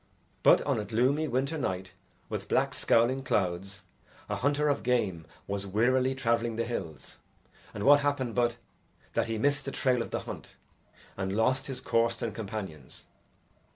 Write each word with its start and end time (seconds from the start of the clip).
But 0.41 0.61
on 0.63 0.79
a 0.79 0.83
gloomy 0.83 1.27
winter 1.27 1.59
night, 1.59 1.93
with 2.27 2.47
black, 2.47 2.73
scowling 2.73 3.21
clouds, 3.21 3.83
a 4.29 4.37
hunter 4.37 4.67
of 4.67 4.81
game 4.81 5.27
was 5.45 5.67
wearily 5.67 6.15
travelling 6.15 6.55
the 6.55 6.65
hills, 6.65 7.19
and 7.71 7.83
what 7.83 7.99
happened 7.99 8.33
but 8.33 8.57
that 9.13 9.27
he 9.27 9.37
missed 9.37 9.65
the 9.65 9.71
trail 9.71 10.01
of 10.01 10.09
the 10.09 10.21
hunt, 10.21 10.55
and 11.15 11.37
lost 11.37 11.67
his 11.67 11.79
course 11.79 12.23
and 12.23 12.33
companions. 12.33 13.05